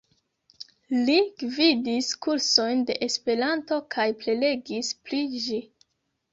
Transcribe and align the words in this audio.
Li 1.09 1.17
gvidis 1.43 2.09
kursojn 2.27 2.83
de 2.89 2.97
Esperanto 3.09 3.81
kaj 3.97 4.09
prelegis 4.25 4.93
pri 5.07 5.25
ĝi. 5.49 5.65